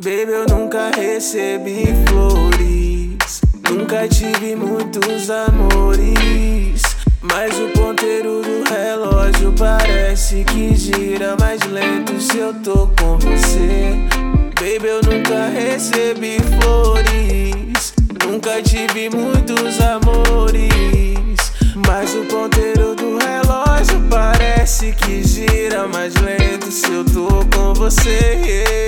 Baby, 0.00 0.30
eu 0.30 0.46
nunca 0.46 0.92
recebi 0.94 1.86
flores. 2.06 3.40
Nunca 3.68 4.06
tive 4.06 4.54
muitos 4.54 5.28
amores. 5.28 6.82
Mas 7.20 7.58
o 7.58 7.68
ponteiro 7.70 8.40
do 8.40 8.62
relógio 8.72 9.52
parece 9.58 10.44
que 10.44 10.76
gira 10.76 11.34
mais 11.40 11.60
lento 11.64 12.20
se 12.20 12.38
eu 12.38 12.54
tô 12.62 12.88
com 12.96 13.18
você. 13.18 13.96
Baby, 14.54 14.86
eu 14.86 15.00
nunca 15.02 15.48
recebi 15.48 16.38
flores. 16.60 17.92
Nunca 18.24 18.62
tive 18.62 19.10
muitos 19.10 19.80
amores. 19.80 21.52
Mas 21.74 22.14
o 22.14 22.24
ponteiro 22.26 22.94
do 22.94 23.18
relógio 23.18 24.00
parece 24.08 24.92
que 24.92 25.24
gira 25.24 25.88
mais 25.88 26.14
lento 26.14 26.70
se 26.70 26.86
eu 26.92 27.04
tô 27.04 27.44
com 27.52 27.74
você. 27.74 28.38
yeah. 28.48 28.87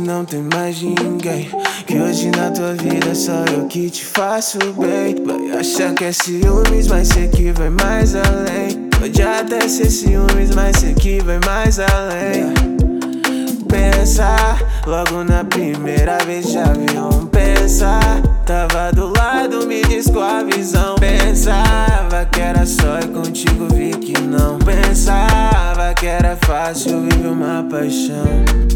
Não 0.00 0.24
tem 0.24 0.42
mais 0.42 0.80
ninguém. 0.80 1.50
Que 1.86 1.98
hoje 1.98 2.30
na 2.30 2.50
tua 2.50 2.72
vida 2.72 3.14
só 3.14 3.44
eu 3.52 3.66
que 3.66 3.90
te 3.90 4.04
faço 4.04 4.58
bem. 4.78 5.16
Vai 5.24 5.58
achar 5.58 5.92
que 5.92 6.04
é 6.04 6.12
ciúmes, 6.12 6.88
mas 6.88 7.08
sei 7.08 7.28
que 7.28 7.52
vai 7.52 7.68
mais 7.68 8.14
além. 8.14 8.88
Pode 8.98 9.22
até 9.22 9.68
ser 9.68 9.90
ciúmes, 9.90 10.54
mas 10.54 10.76
sei 10.78 10.94
que 10.94 11.20
vai 11.22 11.38
mais 11.44 11.78
além. 11.78 12.52
Pensa, 13.68 14.56
logo 14.86 15.22
na 15.22 15.44
primeira 15.44 16.18
vez 16.24 16.50
já 16.50 16.64
viu 16.72 17.26
pensar. 17.26 18.22
Tava 18.46 18.90
do 18.92 19.12
lado, 19.16 19.66
me 19.66 19.82
diz 19.82 20.06
com 20.06 20.20
a 20.20 20.42
visão. 20.42 20.94
Pensava 20.96 22.24
que 22.32 22.40
era 22.40 22.64
só 22.64 22.98
e 23.00 23.08
contigo 23.08 23.68
vi 23.74 23.90
que 23.90 24.18
não. 24.22 24.58
Pensava 24.58 25.92
que 25.94 26.06
era 26.06 26.36
fácil 26.36 27.02
viver 27.02 27.28
uma 27.28 27.62
paixão. 27.70 28.69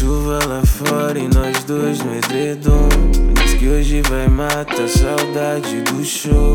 Chuva 0.00 0.38
lá 0.48 0.62
fora 0.64 1.18
e 1.18 1.28
nós 1.28 1.62
dois 1.64 1.98
no 1.98 2.16
edredom. 2.16 2.88
Diz 3.34 3.52
que 3.52 3.68
hoje 3.68 4.00
vai 4.08 4.28
matar 4.28 4.84
a 4.84 4.88
saudade 4.88 5.82
do 5.82 6.02
show. 6.02 6.54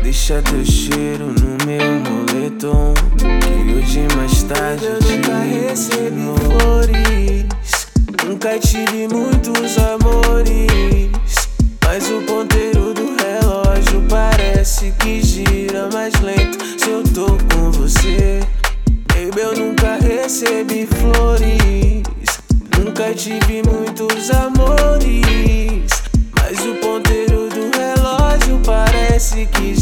Deixa 0.00 0.40
teu 0.42 0.64
cheiro 0.64 1.26
no 1.26 1.66
meu 1.66 1.98
moletom. 2.08 2.94
Que 3.18 3.74
hoje 3.74 4.06
mais 4.16 4.44
tarde 4.44 4.84
eu 4.84 4.92
nunca 4.92 5.40
recebi 5.40 6.22
flores. 6.54 7.88
Nunca 8.24 8.56
tive 8.60 9.08
muitos 9.08 9.76
amores. 9.76 11.48
Mas 11.84 12.08
o 12.08 12.22
ponteiro 12.22 12.94
do 12.94 13.16
relógio 13.16 14.02
parece 14.08 14.92
que 15.00 15.20
gira 15.20 15.88
mais 15.92 16.14
lento 16.20 16.64
se 16.78 16.88
eu 16.88 17.02
tô 17.02 17.26
com 17.52 17.72
você. 17.72 18.38
Baby, 19.08 19.40
eu 19.40 19.56
nunca 19.56 19.98
recebi 20.00 20.86
flores. 20.86 22.17
Nunca 22.78 23.12
tive 23.12 23.62
muitos 23.64 24.30
amores. 24.30 25.88
Mas 26.34 26.58
o 26.64 26.74
ponteiro 26.76 27.48
do 27.48 27.70
relógio 27.76 28.60
parece 28.64 29.46
que 29.46 29.77